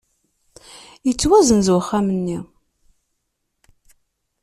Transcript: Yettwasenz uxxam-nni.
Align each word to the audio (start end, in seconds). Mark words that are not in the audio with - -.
Yettwasenz 1.07 1.67
uxxam-nni. 1.77 2.39